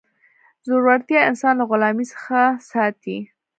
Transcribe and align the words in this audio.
زړورتیا 0.65 1.19
انسان 1.29 1.53
له 1.59 1.65
غلامۍ 1.69 2.05
څخه 2.13 2.39
ساتي. 2.71 3.17